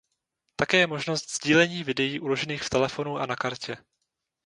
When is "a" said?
3.17-3.25